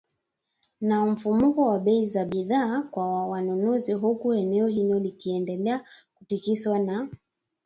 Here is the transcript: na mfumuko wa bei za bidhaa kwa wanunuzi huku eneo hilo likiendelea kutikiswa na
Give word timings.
na 0.81 1.05
mfumuko 1.05 1.61
wa 1.69 1.79
bei 1.79 2.05
za 2.05 2.25
bidhaa 2.25 2.81
kwa 2.81 3.27
wanunuzi 3.27 3.93
huku 3.93 4.33
eneo 4.33 4.67
hilo 4.67 4.99
likiendelea 4.99 5.85
kutikiswa 6.15 6.79
na 6.79 7.09